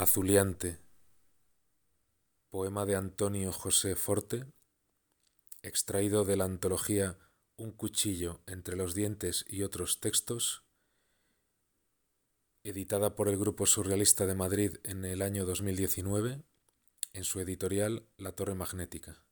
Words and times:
Azuliante, 0.00 0.80
poema 2.48 2.86
de 2.86 2.96
Antonio 2.96 3.52
José 3.52 3.96
Forte, 3.96 4.46
extraído 5.60 6.24
de 6.24 6.38
la 6.38 6.44
antología 6.44 7.18
Un 7.58 7.72
cuchillo 7.72 8.40
entre 8.46 8.76
los 8.76 8.94
dientes 8.94 9.44
y 9.46 9.62
otros 9.62 10.00
textos, 10.00 10.64
editada 12.64 13.14
por 13.14 13.28
el 13.28 13.36
Grupo 13.36 13.66
Surrealista 13.66 14.24
de 14.24 14.34
Madrid 14.34 14.78
en 14.84 15.04
el 15.04 15.20
año 15.20 15.44
2019, 15.44 16.42
en 17.12 17.24
su 17.24 17.38
editorial 17.40 18.08
La 18.16 18.32
Torre 18.32 18.54
Magnética. 18.54 19.22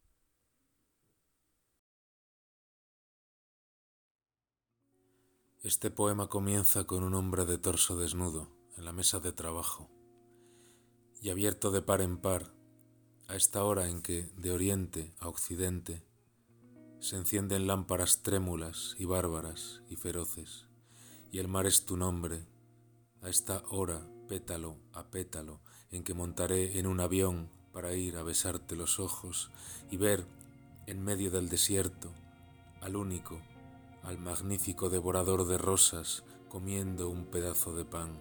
Este 5.63 5.91
poema 5.91 6.29
comienza 6.29 6.85
con 6.85 7.05
un 7.05 7.15
hombre 7.15 7.47
de 7.47 7.57
torso 7.57 7.99
desnudo 7.99 8.55
en 8.77 8.85
la 8.85 8.93
mesa 8.93 9.19
de 9.19 9.33
trabajo 9.33 9.98
y 11.21 11.31
abierto 11.31 11.71
de 11.71 11.83
par 11.83 12.01
en 12.01 12.19
par 12.19 12.53
a 13.29 13.37
esta 13.37 13.63
hora 13.65 13.89
en 13.89 14.01
que, 14.01 14.31
de 14.37 14.53
oriente 14.53 15.13
a 15.19 15.29
occidente, 15.29 16.03
se 17.01 17.17
encienden 17.17 17.67
lámparas 17.67 18.23
trémulas 18.23 18.95
y 18.99 19.05
bárbaras 19.05 19.83
y 19.89 19.97
feroces, 19.97 20.67
y 21.31 21.39
el 21.39 21.49
mar 21.49 21.67
es 21.67 21.85
tu 21.85 21.97
nombre, 21.97 22.47
a 23.21 23.29
esta 23.29 23.63
hora, 23.69 24.09
pétalo 24.29 24.77
a 24.93 25.11
pétalo, 25.11 25.61
en 25.91 26.05
que 26.05 26.15
montaré 26.15 26.79
en 26.79 26.87
un 26.87 27.01
avión 27.01 27.51
para 27.73 27.95
ir 27.95 28.17
a 28.17 28.23
besarte 28.23 28.77
los 28.77 28.99
ojos 28.99 29.51
y 29.91 29.97
ver, 29.97 30.25
en 30.87 31.03
medio 31.05 31.31
del 31.31 31.49
desierto, 31.49 32.11
al 32.81 32.97
único, 32.97 33.41
al 34.03 34.19
magnífico 34.19 34.89
devorador 34.89 35.47
de 35.47 35.59
rosas 35.59 36.25
comiendo 36.49 37.11
un 37.11 37.27
pedazo 37.27 37.75
de 37.77 37.85
pan. 37.85 38.19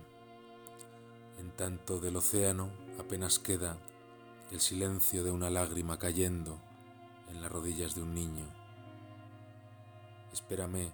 En 1.40 1.52
tanto 1.52 2.00
del 2.00 2.18
océano 2.18 2.72
apenas 3.00 3.40
queda 3.40 3.78
el 4.52 4.60
silencio 4.60 5.24
de 5.24 5.32
una 5.32 5.50
lágrima 5.50 5.98
cayendo 5.98 6.60
en 7.30 7.42
las 7.42 7.52
rodillas 7.52 7.96
de 7.96 8.02
un 8.02 8.14
niño. 8.14 8.46
Espérame 10.32 10.92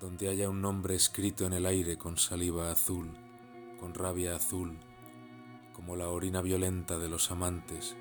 donde 0.00 0.28
haya 0.28 0.48
un 0.48 0.62
nombre 0.62 0.94
escrito 0.94 1.44
en 1.44 1.52
el 1.52 1.66
aire 1.66 1.98
con 1.98 2.16
saliva 2.16 2.70
azul, 2.70 3.10
con 3.78 3.92
rabia 3.94 4.36
azul, 4.36 4.78
como 5.74 5.96
la 5.96 6.08
orina 6.08 6.40
violenta 6.40 6.98
de 6.98 7.08
los 7.08 7.30
amantes, 7.30 7.96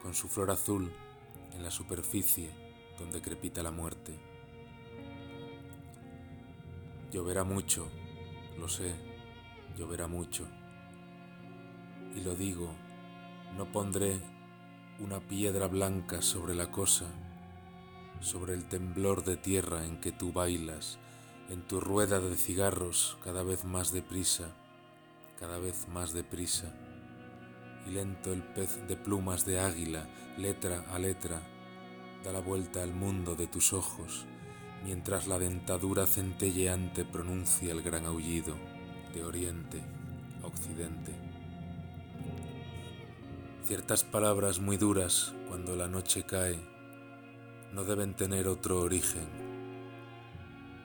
con 0.00 0.14
su 0.14 0.28
flor 0.28 0.50
azul 0.50 0.92
en 1.52 1.62
la 1.62 1.70
superficie 1.70 2.50
donde 2.98 3.20
crepita 3.20 3.62
la 3.62 3.70
muerte. 3.70 4.18
Lloverá 7.10 7.44
mucho, 7.44 7.88
lo 8.58 8.68
sé, 8.68 8.94
lloverá 9.76 10.06
mucho 10.06 10.48
y 12.14 12.20
lo 12.20 12.34
digo, 12.34 12.70
no 13.56 13.70
pondré 13.70 14.20
una 14.98 15.20
piedra 15.20 15.66
blanca 15.66 16.22
sobre 16.22 16.54
la 16.54 16.70
cosa, 16.70 17.06
sobre 18.20 18.54
el 18.54 18.68
temblor 18.68 19.24
de 19.24 19.36
tierra 19.36 19.84
en 19.84 20.00
que 20.00 20.12
tú 20.12 20.32
bailas, 20.32 20.98
en 21.50 21.62
tu 21.62 21.80
rueda 21.80 22.20
de 22.20 22.36
cigarros 22.36 23.18
cada 23.24 23.42
vez 23.42 23.64
más 23.64 23.92
deprisa, 23.92 24.54
cada 25.38 25.58
vez 25.58 25.88
más 25.88 26.12
deprisa, 26.12 26.72
y 27.86 27.90
lento 27.90 28.32
el 28.32 28.42
pez 28.42 28.86
de 28.86 28.96
plumas 28.96 29.44
de 29.44 29.58
águila, 29.58 30.06
letra 30.36 30.84
a 30.92 30.98
letra, 30.98 31.42
da 32.22 32.32
la 32.32 32.40
vuelta 32.40 32.82
al 32.82 32.94
mundo 32.94 33.34
de 33.34 33.48
tus 33.48 33.72
ojos, 33.72 34.26
mientras 34.84 35.26
la 35.26 35.38
dentadura 35.38 36.06
centelleante 36.06 37.04
pronuncia 37.04 37.72
el 37.72 37.82
gran 37.82 38.06
aullido 38.06 38.54
de 39.12 39.24
oriente 39.24 39.82
a 40.42 40.46
occidente. 40.46 41.31
Ciertas 43.66 44.04
palabras 44.04 44.58
muy 44.58 44.76
duras 44.76 45.34
cuando 45.48 45.76
la 45.76 45.88
noche 45.88 46.24
cae 46.24 46.58
no 47.72 47.84
deben 47.84 48.14
tener 48.14 48.48
otro 48.48 48.80
origen. 48.80 49.26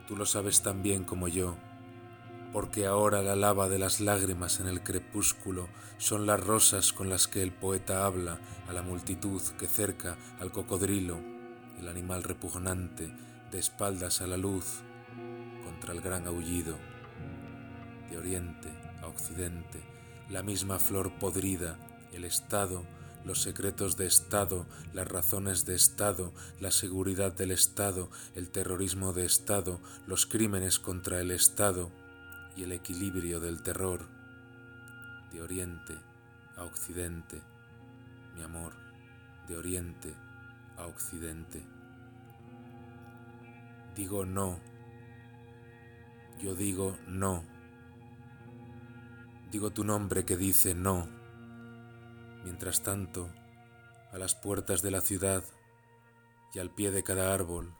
Tú 0.06 0.16
lo 0.16 0.24
sabes 0.24 0.62
tan 0.62 0.82
bien 0.82 1.04
como 1.04 1.28
yo, 1.28 1.56
porque 2.52 2.86
ahora 2.86 3.20
la 3.20 3.36
lava 3.36 3.68
de 3.68 3.78
las 3.78 4.00
lágrimas 4.00 4.60
en 4.60 4.68
el 4.68 4.82
crepúsculo 4.82 5.68
son 5.98 6.26
las 6.26 6.40
rosas 6.40 6.92
con 6.92 7.10
las 7.10 7.28
que 7.28 7.42
el 7.42 7.52
poeta 7.52 8.06
habla 8.06 8.38
a 8.68 8.72
la 8.72 8.82
multitud 8.82 9.42
que 9.58 9.66
cerca 9.66 10.16
al 10.40 10.50
cocodrilo, 10.50 11.18
el 11.78 11.88
animal 11.88 12.22
repugnante, 12.22 13.12
de 13.50 13.58
espaldas 13.58 14.20
a 14.22 14.26
la 14.26 14.36
luz, 14.36 14.80
contra 15.64 15.92
el 15.92 16.00
gran 16.00 16.26
aullido. 16.26 16.76
De 18.10 18.16
oriente 18.16 18.68
a 19.02 19.06
occidente, 19.06 19.97
la 20.28 20.42
misma 20.42 20.78
flor 20.78 21.18
podrida 21.18 21.78
el 22.12 22.24
Estado, 22.24 22.84
los 23.24 23.42
secretos 23.42 23.96
de 23.96 24.06
Estado, 24.06 24.66
las 24.92 25.08
razones 25.08 25.64
de 25.66 25.74
Estado, 25.74 26.32
la 26.60 26.70
seguridad 26.70 27.32
del 27.32 27.50
Estado, 27.50 28.10
el 28.34 28.50
terrorismo 28.50 29.12
de 29.12 29.24
Estado, 29.24 29.80
los 30.06 30.26
crímenes 30.26 30.78
contra 30.78 31.20
el 31.20 31.30
Estado 31.30 31.90
y 32.56 32.62
el 32.62 32.72
equilibrio 32.72 33.40
del 33.40 33.62
terror. 33.62 34.06
De 35.32 35.42
Oriente 35.42 35.94
a 36.56 36.64
Occidente, 36.64 37.42
mi 38.34 38.42
amor, 38.42 38.72
de 39.46 39.56
Oriente 39.56 40.14
a 40.78 40.86
Occidente. 40.86 41.62
Digo 43.94 44.24
no, 44.24 44.58
yo 46.40 46.54
digo 46.54 46.96
no, 47.06 47.44
digo 49.50 49.70
tu 49.70 49.84
nombre 49.84 50.24
que 50.24 50.36
dice 50.36 50.74
no 50.74 51.18
Mientras 52.44 52.82
tanto, 52.82 53.28
a 54.12 54.18
las 54.18 54.34
puertas 54.34 54.80
de 54.82 54.90
la 54.90 55.00
ciudad 55.00 55.44
y 56.54 56.60
al 56.60 56.74
pie 56.74 56.90
de 56.90 57.02
cada 57.02 57.34
árbol, 57.34 57.74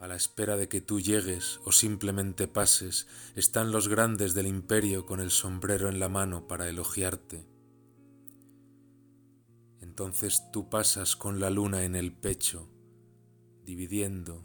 a 0.00 0.06
la 0.06 0.16
espera 0.16 0.56
de 0.56 0.68
que 0.68 0.80
tú 0.80 1.00
llegues 1.00 1.60
o 1.64 1.72
simplemente 1.72 2.46
pases, 2.46 3.06
están 3.36 3.72
los 3.72 3.88
grandes 3.88 4.34
del 4.34 4.46
imperio 4.46 5.06
con 5.06 5.20
el 5.20 5.30
sombrero 5.30 5.88
en 5.88 5.98
la 5.98 6.08
mano 6.08 6.46
para 6.46 6.68
elogiarte. 6.68 7.46
Entonces 9.80 10.42
tú 10.52 10.68
pasas 10.68 11.16
con 11.16 11.40
la 11.40 11.48
luna 11.48 11.84
en 11.84 11.96
el 11.96 12.12
pecho, 12.12 12.68
dividiendo, 13.64 14.42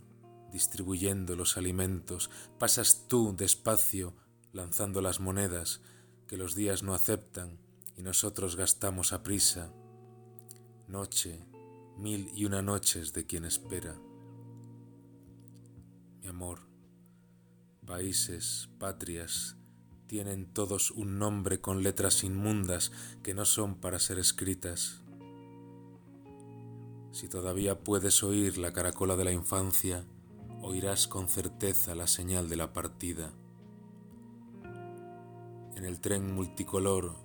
distribuyendo 0.53 1.35
los 1.35 1.57
alimentos, 1.57 2.29
pasas 2.57 3.07
tú 3.09 3.35
despacio, 3.35 4.15
lanzando 4.53 5.01
las 5.01 5.19
monedas 5.19 5.81
que 6.31 6.37
los 6.37 6.55
días 6.55 6.81
no 6.81 6.93
aceptan, 6.93 7.59
y 7.97 8.03
nosotros 8.03 8.55
gastamos 8.55 9.11
a 9.11 9.21
prisa, 9.21 9.73
noche, 10.87 11.45
mil 11.97 12.31
y 12.33 12.45
una 12.45 12.61
noches 12.61 13.11
de 13.11 13.25
quien 13.25 13.43
espera. 13.43 13.99
Mi 16.21 16.29
amor, 16.29 16.59
países, 17.85 18.69
patrias, 18.79 19.57
tienen 20.07 20.45
todos 20.45 20.91
un 20.91 21.19
nombre 21.19 21.59
con 21.59 21.83
letras 21.83 22.23
inmundas 22.23 22.93
que 23.23 23.33
no 23.33 23.43
son 23.43 23.75
para 23.75 23.99
ser 23.99 24.17
escritas. 24.17 25.01
Si 27.11 27.27
todavía 27.27 27.83
puedes 27.83 28.23
oír 28.23 28.57
la 28.57 28.71
caracola 28.71 29.17
de 29.17 29.25
la 29.25 29.33
infancia, 29.33 30.05
oirás 30.61 31.09
con 31.09 31.27
certeza 31.27 31.93
la 31.93 32.07
señal 32.07 32.47
de 32.47 32.55
la 32.55 32.71
partida. 32.71 33.33
En 35.81 35.87
el 35.87 35.99
tren 35.99 36.31
multicolor 36.35 37.15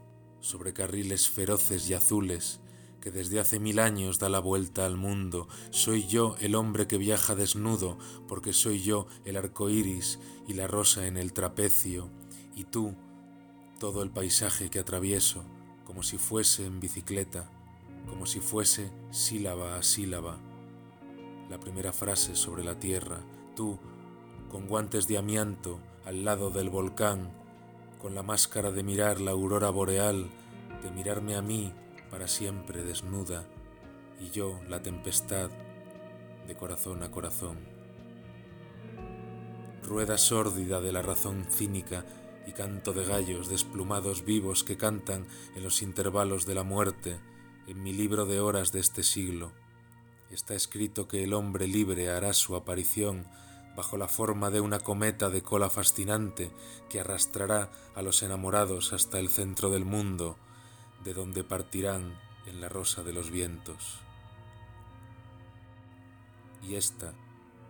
sobre 0.41 0.72
carriles 0.72 1.28
feroces 1.28 1.91
y 1.91 1.93
azules, 1.93 2.59
que 3.03 3.11
desde 3.11 3.39
hace 3.39 3.61
mil 3.61 3.78
años 3.78 4.19
da 4.19 4.31
la 4.31 4.39
vuelta 4.39 4.87
al 4.87 4.97
mundo. 4.97 5.47
Soy 5.69 6.06
yo 6.06 6.37
el 6.41 6.55
hombre 6.55 6.87
que 6.87 6.97
viaja 6.97 7.34
desnudo, 7.34 7.99
porque 8.27 8.55
soy 8.55 8.81
yo 8.81 9.09
el 9.27 9.37
arco 9.37 9.69
iris 9.69 10.19
y 10.49 10.55
la 10.55 10.66
rosa 10.66 11.06
en 11.06 11.19
el 11.19 11.34
trapecio, 11.34 12.09
y 12.55 12.65
tú, 12.65 12.95
todo 13.78 14.03
el 14.03 14.11
paisaje 14.11 14.71
que 14.71 14.78
atravieso, 14.78 15.45
como 15.84 16.03
si 16.03 16.16
fuese 16.16 16.65
en 16.65 16.81
bicicleta, 16.81 17.51
como 18.09 18.25
si 18.25 18.41
fuese 18.41 18.91
sílaba 19.10 19.77
a 19.77 19.83
sílaba. 19.83 20.39
La 21.51 21.60
primera 21.60 21.92
frase 21.92 22.34
sobre 22.34 22.65
la 22.65 22.81
tierra, 22.81 23.21
tú, 23.54 23.78
con 24.51 24.66
guantes 24.66 25.07
de 25.09 25.19
amianto, 25.19 25.78
al 26.07 26.25
lado 26.25 26.48
del 26.48 26.71
volcán, 26.71 27.45
con 28.07 28.15
la 28.15 28.23
máscara 28.23 28.71
de 28.71 28.85
mirar 28.85 29.21
la 29.21 29.33
aurora 29.33 29.69
boreal, 29.69 30.31
de 30.81 30.93
mirarme 30.93 31.35
a 31.35 31.43
mí 31.43 31.73
para 32.09 32.29
siempre 32.29 32.85
desnuda, 32.85 33.45
y 34.21 34.31
yo 34.31 34.61
la 34.69 34.81
tempestad 34.81 35.51
de 36.47 36.55
corazón 36.55 37.03
a 37.03 37.11
corazón. 37.11 37.59
Rueda 39.83 40.19
sórdida 40.19 40.81
de 40.81 40.93
la 40.93 41.03
razón 41.03 41.47
cínica 41.51 42.05
y 42.47 42.53
canto 42.53 42.93
de 42.93 43.05
gallos 43.05 43.49
desplumados 43.49 44.25
vivos 44.25 44.63
que 44.63 44.77
cantan 44.77 45.27
en 45.57 45.65
los 45.65 45.83
intervalos 45.83 46.47
de 46.47 46.55
la 46.55 46.63
muerte, 46.63 47.19
en 47.67 47.83
mi 47.83 47.93
libro 47.93 48.25
de 48.25 48.39
horas 48.39 48.71
de 48.71 48.79
este 48.79 49.03
siglo. 49.03 49.51
Está 50.31 50.55
escrito 50.55 51.09
que 51.09 51.25
el 51.25 51.35
hombre 51.35 51.67
libre 51.67 52.09
hará 52.09 52.35
su 52.35 52.55
aparición 52.55 53.27
bajo 53.77 53.99
la 53.99 54.09
forma 54.09 54.51
de 54.51 54.61
una 54.61 54.81
cometa 54.81 55.28
de 55.28 55.43
cola 55.43 55.69
fascinante 55.69 56.51
que 56.89 57.01
arrastrará 57.01 57.71
a 57.95 58.03
los 58.03 58.23
enamorados 58.23 58.93
hasta 58.93 59.19
el 59.19 59.28
centro 59.28 59.71
del 59.71 59.84
mundo, 59.84 60.37
de 61.05 61.13
donde 61.13 61.45
partirán 61.45 62.19
en 62.47 62.61
la 62.61 62.69
rosa 62.69 63.03
de 63.03 63.13
los 63.13 63.31
vientos. 63.31 64.01
Y 66.63 66.75
esta 66.75 67.13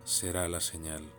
será 0.04 0.48
la 0.48 0.60
señal. 0.60 1.15